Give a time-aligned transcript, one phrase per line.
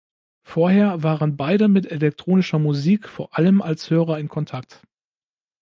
[0.41, 4.81] Vorher waren beide mit Elektronischer Musik vor allem als Hörer in Kontakt.